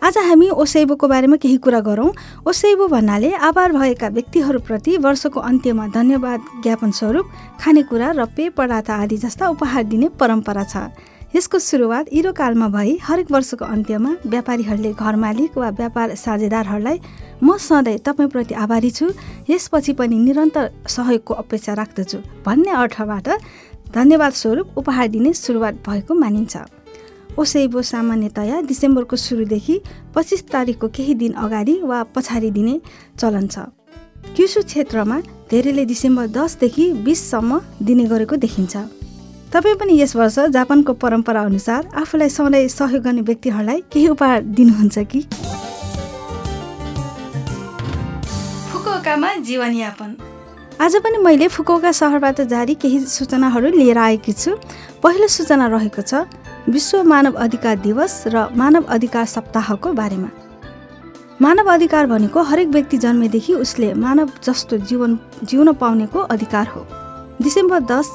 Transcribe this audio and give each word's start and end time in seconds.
आज 0.00 0.16
हामी 0.18 0.48
ओसेबोको 0.56 1.08
बारेमा 1.08 1.36
केही 1.36 1.56
कुरा 1.60 1.80
गरौँ। 1.84 2.08
ओसेबो 2.48 2.86
भन्नाले 2.88 3.30
आभार 3.36 3.72
भएका 3.72 4.08
व्यक्तिहरूप्रति 4.08 4.96
वर्षको 4.96 5.40
अन्त्यमा 5.40 5.86
धन्यवाद 5.92 6.40
ज्ञापन 6.62 6.90
स्वरूप 6.90 7.26
खानेकुरा 7.60 8.10
र 8.16 8.24
पेय 8.32 8.48
पदार्थ 8.56 8.90
आदि 8.90 9.16
जस्ता 9.20 9.48
उपहार 9.52 9.84
दिने 9.84 10.08
परम्परा 10.16 10.64
छ। 10.64 10.88
यसको 11.36 11.58
सुरुवात 11.60 12.08
इरोकालमा 12.10 12.68
भई 12.72 12.96
हरेक 13.02 13.30
वर्षको 13.30 13.64
अन्त्यमा 13.66 14.10
व्यापारीहरूले 14.24 14.92
घर 14.96 15.16
मालिक 15.20 15.58
वा 15.58 15.68
व्यापार 15.68 16.14
साझेदारहरूलाई 16.16 16.98
म 17.44 17.56
सधैँ 17.60 17.98
तपाईँप्रति 18.00 18.54
आभारी 18.56 18.90
छु। 18.90 19.12
यसपछि 19.52 19.92
पनि 20.00 20.16
निरन्तर 20.16 20.70
सहयोगको 20.88 21.34
अपेक्षा 21.34 21.72
राख्दछु। 21.76 22.18
भन्ने 22.40 22.72
अर्थबाट 22.72 23.28
धन्यवाद 23.92 24.32
स्वरूप 24.32 24.78
उपहार 24.78 25.08
दिने 25.08 25.32
सुरुवात 25.36 25.74
भएको 25.84 26.14
मानिन्छ। 26.14 26.56
ओसेबो 27.38 27.82
सामान्यतया 27.82 28.60
डिसेम्बरको 28.60 29.16
सुरुदेखि 29.16 29.80
पच्चिस 30.14 30.42
तारिकको 30.48 30.88
केही 30.88 31.14
दिन 31.14 31.32
अगाडि 31.32 31.74
वा 31.82 32.02
पछाडि 32.14 32.50
दिने 32.50 32.80
चलन 33.18 33.46
छ। 33.46 33.58
क्युसु 34.36 34.62
क्षेत्रमा 34.62 35.18
धेरैले 35.50 35.84
डिसेम्बर 35.84 36.26
दसदेखि 36.28 36.92
बिससम्म 37.04 37.60
दिने 37.82 38.04
गरेको 38.04 38.36
देखिन्छ। 38.36 38.76
तपाईँ 39.52 39.76
पनि 39.76 40.00
यस 40.00 40.14
वर्ष 40.16 40.38
जापानको 40.54 40.92
परम्परा 40.94 41.42
अनुसार 41.42 41.88
आफूलाई 41.96 42.28
सधैँ 42.28 42.68
सहयोग 42.68 43.02
गर्ने 43.02 43.22
व्यक्तिहरूलाई 43.22 43.82
केही 43.92 44.08
उपहार 44.08 44.42
दिनुहुन्छ 44.56 44.98
कि? 44.98 45.20
फुकुओकामा 48.70 49.34
जीवनयापन। 49.48 50.10
आज 50.80 50.94
पनि 50.96 51.18
मैले 51.18 51.46
फुकुओका 51.48 51.90
सहरबाट 51.92 52.40
जारी 52.48 52.74
केही 52.74 52.98
सूचनाहरू 53.04 53.68
लिएर 53.70 53.98
आएकी 53.98 54.32
छु। 54.32 54.50
पहिलो 55.02 55.26
सूचना 55.28 55.66
रहेको 55.68 56.02
छ 56.02 56.24
विश्व 56.68 57.02
मानव 57.04 57.32
अधिकार 57.36 57.76
दिवस 57.78 58.14
र 58.26 58.46
मानव 58.56 58.84
अधिकार 58.88 59.24
सप्ताहको 59.26 59.92
बारेमा। 59.92 60.28
मानव 61.42 61.68
अधिकार 61.72 62.06
भनेको 62.06 62.42
हरेक 62.42 62.68
व्यक्ति 62.68 62.98
जन्मेदेखि 62.98 63.54
उसले 63.56 63.92
मानव 63.96 64.30
जस्तो 64.40 64.76
जीवन 64.88 65.18
जिउन 65.44 65.72
पाउनेको 65.76 66.18
अधिकार 66.32 66.66
हो। 66.66 66.86
डिसेम्बर 67.42 67.80
दस 67.84 68.08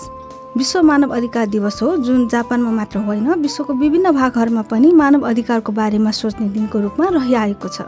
विश्व 0.58 0.82
मानव 0.82 1.16
अधिकार 1.16 1.46
दिवस 1.48 1.82
हो 1.84 1.96
जुन 2.02 2.28
जापानमा 2.30 2.72
मात्र 2.72 3.06
होइन 3.06 3.34
विश्वको 3.46 3.74
विभिन्न 3.76 4.12
भागहरूमा 4.12 4.62
पनि 4.66 4.92
मानव 4.96 5.30
अधिकारको 5.30 5.72
बारेमा 5.72 6.12
सोच्ने 6.18 6.50
दिनको 6.50 6.80
रूपमा 6.80 7.14
रहिआएको 7.14 7.68
छ। 7.70 7.82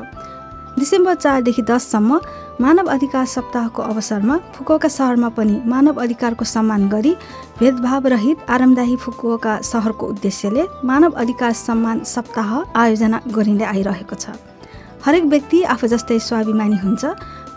डिसेम्बर 0.80 1.16
चारदेखि 1.16 1.62
दससम्म 1.62 2.20
मानव 2.62 2.88
अधिकार 2.90 3.26
सप्ताहको 3.26 3.82
अवसरमा 3.84 4.38
फुकुओका 4.56 4.88
सहरमा 4.88 5.30
पनि 5.38 5.56
मानव 5.66 6.02
अधिकारको 6.02 6.46
सम्मान 6.46 6.88
गरी 6.90 7.14
भेदभाव 7.60 8.08
रहित 8.14 8.50
आरामदायी 8.50 8.96
फुकुओका 9.06 9.60
सहरको 9.72 10.08
उद्देश्यले 10.08 10.66
मानव 10.86 11.18
अधिकार 11.24 11.54
सम्मान 11.66 12.04
सप्ताह 12.06 12.52
आयोजना 12.82 13.22
गरिँदै 13.34 13.66
आइरहेको 13.66 14.16
छ। 14.16 14.38
हरेक 15.06 15.26
व्यक्ति 15.34 15.64
आफू 15.74 15.88
जस्तै 15.88 16.20
स्वाभिमानी 16.30 16.78
हुन्छ। 16.78 17.06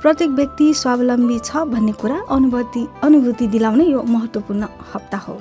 प्रत्येक 0.03 0.31
व्यक्ति 0.31 0.73
स्वावलम्बी 0.75 1.39
छ 1.45 1.69
भन्ने 1.73 1.93
कुरा 2.01 2.19
अनुभूति 2.31 2.87
अनुभूति 3.05 3.47
दिलाउने 3.55 3.85
यो 3.85 4.03
महत्त्वपूर्ण 4.09 4.65
हप्ता 4.95 5.19
हो। 5.27 5.41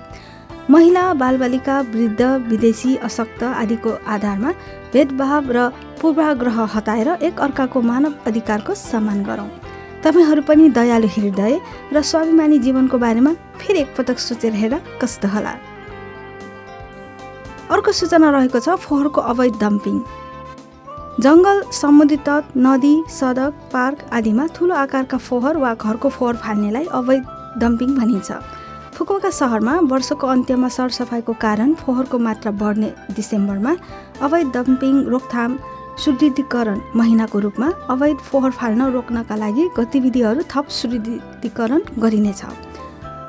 महिला 0.70 1.04
बालबालिका 1.20 1.80
वृद्ध 1.94 2.22
विदेशी 2.50 2.96
अशक्त 3.08 3.44
आदिको 3.44 3.92
आधारमा 4.08 4.52
भेदभाव 4.94 5.52
र 5.52 5.72
पूर्वाग्रह 6.02 6.58
हटाएर 6.76 7.10
एक 7.28 7.40
अर्काको 7.42 7.82
मानव 7.82 8.14
अधिकारको 8.28 8.74
सम्मान 8.76 9.24
गरौँ। 9.24 9.50
तपाईँहरू 10.04 10.42
पनि 10.48 10.70
दयालु 10.72 11.08
हृदय 11.16 11.60
र 11.94 12.02
स्वाभिमानी 12.02 12.60
जीवनको 12.60 12.98
बारेमा 12.98 13.34
फेरि 13.60 13.80
एकपटक 13.80 14.20
सोचेर 14.20 14.54
हेर 14.54 14.74
कस्तो 15.02 15.28
होला। 15.28 15.54
अर्को 17.70 17.92
सूचना 17.92 18.30
रहेको 18.32 18.60
छ 18.60 18.76
फोहोरको 18.80 19.22
अवैध 19.32 19.60
डम्पिङ। 19.60 19.98
जङ्गल 21.20 21.58
समुद्री 21.76 22.18
तट 22.28 22.56
नदी 22.58 22.96
सडक 23.12 23.54
पार्क 23.74 23.98
आदिमा 24.16 24.46
ठुलो 24.56 24.76
आकारका 24.76 25.18
फोहोर 25.20 25.58
वा 25.58 25.74
घरको 25.76 26.10
फोहोर 26.10 26.36
फाल्नेलाई 26.44 26.86
अवैध 27.00 27.24
डम्पिङ 27.60 27.90
भनिन्छ। 27.96 28.32
फुकुका 28.96 29.30
सहरमा 29.32 29.74
वर्षको 29.92 30.28
अन्त्यमा 30.28 30.70
सरसफाइको 30.78 31.34
कारण 31.44 31.74
फोहोरको 31.82 32.18
मात्रा 32.20 32.52
बढ्ने 32.62 32.90
डिसेम्बरमा 33.16 33.76
अवैध 34.22 34.48
डम्पिङ 34.56 34.96
रोकथाम 35.12 35.52
सुदृढीकरण 36.00 36.80
महिनाको 36.96 37.40
रूपमा 37.40 37.68
अवैध 37.90 38.18
फोहोर 38.28 38.52
फाल्न 38.52 38.82
रोक्नका 38.92 39.36
लागि 39.36 39.64
गतिविधिहरू 39.78 40.42
थप 40.52 40.68
सुदृढीकरण 40.72 41.82
गरिनेछ। 42.00 42.42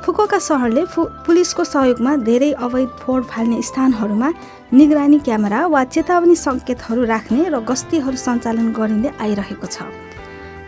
फुकुका 0.04 0.38
सहरले 0.40 0.84
फु 0.92 1.04
पुलिसको 1.26 1.64
सहयोगमा 1.64 2.12
धेरै 2.28 2.50
अवैध 2.66 2.88
फोहोर 3.00 3.22
फाल्ने 3.30 3.60
स्थानहरूमा 3.62 4.30
निगरानी 4.72 5.18
क्यामेरा 5.26 5.66
वा 5.66 5.82
चेतावनी 5.86 6.36
सङ्केतहरू 6.36 7.04
राख्ने 7.04 7.48
र 7.48 7.60
गस्तीहरू 7.70 8.16
सञ्चालन 8.16 8.72
गरिँदै 8.78 9.10
आइरहेको 9.18 9.66
छ। 9.66 9.90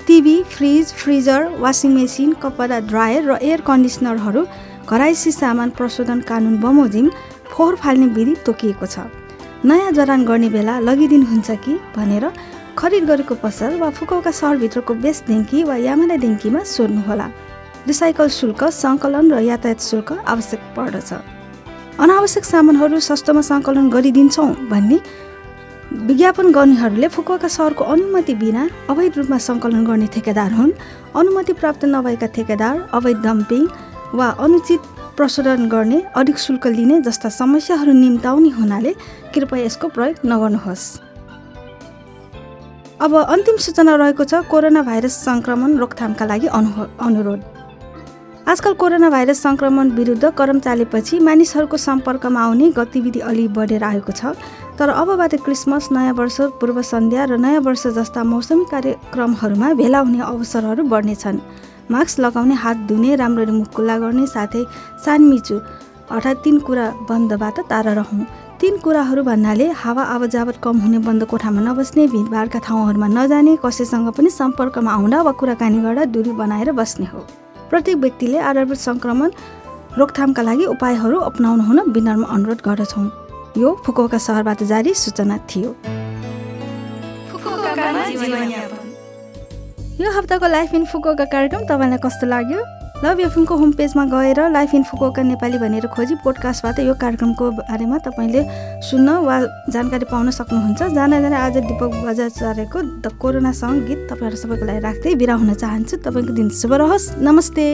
TV 0.07 0.37
fridge 0.53 0.93
freezer 1.01 1.41
washing 1.63 1.91
machine 1.95 2.33
कपडा 2.43 2.79
ड्रायर 2.91 3.23
र 3.31 3.33
एयर 3.41 3.61
कन्डिसनरहरू 3.63 4.43
घराइसी 4.91 5.33
सामान 5.33 5.71
प्रशोधन 5.79 6.21
कानुन 6.29 6.57
बमोजिम 6.61 7.11
फोहोर 7.51 7.75
फाल्ने 7.83 8.07
विधि 8.17 8.35
तोकिएको 8.47 8.87
छ। 8.87 9.07
नयाँ 9.65 9.91
जडान 9.95 10.25
गर्ने 10.27 10.49
बेला 10.51 10.79
लगिदिनुहुन्छ 10.81 11.51
कि 11.65 11.73
भनेर 11.97 12.25
खरिद 12.79 13.05
गरेको 13.07 13.35
पसल 13.39 13.79
वा 13.79 13.91
फुकौका 13.95 14.31
सहरभित्रको 14.31 14.95
बेस 14.99 15.23
डेङ्की 15.29 15.63
वा 15.65 15.77
यामाना 15.79 16.17
डेङ्कीमा 16.19 16.61
सोध्नुहोला। 16.67 17.27
रिसाइकल 17.87 18.29
शुल्क 18.29 18.63
सङ्कलन 18.75 19.31
र 19.33 19.39
यातायात 19.47 19.81
शुल्क 19.81 20.11
आवश्यक 20.27 20.61
पर्दछ। 20.77 21.11
अनावश्यक 22.03 22.45
सामानहरू 22.45 22.99
सस्तोमा 23.07 23.43
सङ्कलन 23.51 23.87
गरिदिन्छौँ 23.95 24.51
भन्ने 24.71 24.99
विज्ञापन 26.11 26.47
गर्नेहरूले 26.59 27.09
फुकुवाका 27.15 27.49
सहरको 27.57 27.85
अनुमति 27.95 28.35
बिना 28.43 28.63
अवैध 28.91 29.19
रूपमा 29.19 29.39
सङ्कलन 29.47 29.85
गर्ने 29.87 30.07
ठेकेदार 30.15 30.53
हुन्। 30.59 30.73
अनुमति 31.21 31.53
प्राप्त 31.61 31.85
नभएका 31.95 32.27
ठेकेदार 32.35 32.75
अवैध 32.99 33.19
डम्पिङ 33.23 33.63
वा 34.19 34.29
अनुचित 34.43 34.81
प्रशोधन 35.17 35.69
गर्ने 35.69 36.03
अधिक 36.17 36.39
शुल्क 36.39 36.67
लिने 36.69 37.01
जस्ता 37.01 37.29
समस्याहरू 37.31 37.93
निम्ताउने 37.95 38.51
हुनाले 38.51 38.93
कृपया 39.35 39.65
यसको 39.65 39.89
प्रयोग 39.89 40.27
नगर्नुहोस्। 40.27 40.85
अब 43.01 43.15
अन्तिम 43.17 43.57
सूचना 43.59 43.95
रहेको 43.97 44.25
छ 44.25 44.35
कोरोना 44.51 44.83
भाइरस 44.83 45.15
सङ्क्रमण 45.25 45.77
रोकथामका 45.79 46.25
लागि 46.27 46.47
अनु 46.49 46.87
अनुरोध। 47.01 47.41
आजकल 48.43 48.73
कोरोना 48.75 49.09
भाइरस 49.11 49.43
सङ्क्रमण 49.43 49.91
विरुद्ध 49.97 50.31
करम 50.39 50.59
चालेपछि 50.61 51.19
मानिसहरूको 51.21 51.77
सम्पर्कमा 51.79 52.41
आउने 52.43 52.71
गतिविधि 52.77 53.21
अलि 53.23 53.47
बढेर 53.49 53.85
आएको 53.85 54.13
छ 54.13 54.35
तर 54.79 54.89
अबबाट 54.93 55.35
क्रिसमस 55.45 55.89
नयाँ 55.93 56.15
वर्ष 56.15 56.41
पूर्व 56.61 56.83
सन्ध्या 56.83 57.25
र 57.25 57.37
नयाँ 57.39 57.61
वर्ष 57.63 57.87
जस्ता 57.99 58.23
मौसमी 58.25 58.65
कार्यक्रमहरूमा 58.71 59.73
भेला 59.79 59.99
हुने 59.99 60.21
अवसरहरू 60.23 60.83
बढ्नेछन्। 60.85 61.39
मास्क 61.91 62.21
लगाउने 62.21 62.55
हात 62.55 62.77
धुने 62.89 63.15
राम्ररी 63.17 63.53
मुख 63.53 63.69
खुल्ला 63.75 63.99
गर्ने 63.99 64.27
साथै 64.27 64.63
सानमिचु 65.05 65.57
अर्थात् 66.11 66.43
तिन 66.45 66.59
कुरा 66.67 66.87
बन्दबाट 67.09 67.57
टाढा 67.71 67.93
रहौँ। 67.93 68.25
तिन 68.61 68.77
कुराहरू 68.79 69.23
भन्नाले 69.23 69.67
हावा 69.83 70.03
आवजावत 70.15 70.57
कम 70.63 70.79
हुने 70.81 70.99
बन्द 71.07 71.25
कोठामा 71.31 71.61
नबस्ने 71.61 72.07
भिडभाडका 72.15 72.59
ठाउँहरूमा 72.67 73.09
नजाने 73.09 73.57
कसैसँग 73.65 74.09
पनि 74.17 74.31
सम्पर्कमा 74.31 74.91
आउँदा 74.93 75.19
वा 75.23 75.33
कुराकानी 75.41 75.79
गर्दा 75.83 76.05
दूरी 76.15 76.33
बनाएर 76.41 76.73
बस्ने 76.73 77.07
हो। 77.13 77.21
प्रत्येक 77.71 77.97
व्यक्तिले 77.97 78.39
आधारभूत 78.39 78.79
सङ्क्रमण 78.79 79.31
रोकथामका 79.99 80.43
लागि 80.43 80.65
उपायहरू 80.75 81.19
अपनाउन 81.31 81.61
हुन 81.61 81.79
विनम्र 81.91 82.27
अनुरोध 82.35 82.61
गर्दछौँ। 82.67 83.09
यो 83.59 83.69
फुकुका 83.85 84.19
सहरबाट 84.19 84.63
जारी 84.65 84.95
सूचना 84.95 85.37
थियो। 85.51 85.71
यो 90.01 90.11
हप्ताको 90.11 90.47
लाइफ 90.49 90.73
इन 90.75 90.85
फुकुका 90.89 91.25
कार्यक्रम 91.29 91.65
तपाईँलाई 91.69 91.99
कस्तो 92.01 92.27
लाग्यो? 92.27 92.61
लभ 93.05 93.21
एफएमको 93.21 93.57
होम 93.57 93.73
पेजमा 93.77 94.05
गएर 94.09 94.41
लाइफ 94.51 94.75
इन 94.75 94.83
फुकुका 94.89 95.23
नेपाली 95.23 95.59
भनेर 95.59 95.87
खोजी 95.87 96.15
पोडकास्टबाट 96.25 96.79
यो 96.81 96.95
कार्यक्रमको 96.97 97.51
बारेमा 97.61 97.99
तपाईँले 98.01 98.43
सुन्न 98.89 99.09
वा 99.21 99.37
जानकारी 99.69 100.07
पाउन 100.09 100.31
सक्नुहुन्छ। 100.33 100.83
जान 100.97 101.11
जान 101.13 101.33
आज 101.37 101.57
दिपक 101.69 101.93
बजाचार्यको 102.09 102.83
द 103.05 103.13
कोरोना 103.21 103.53
सङ्ग 103.53 103.87
गीत 103.87 104.09
तपाईँहरू 104.11 104.37
सबैको 104.37 104.65
लागि 104.65 104.81
राख्दै 104.81 105.15
बिरा 105.15 105.35
हुन 105.37 105.55
चाहन्छु। 105.55 105.97
तपाईँको 106.01 106.33
दिन 106.41 106.49
शुभ 106.49 106.73
रहोस्। 106.73 107.11
नमस्ते। 107.21 107.67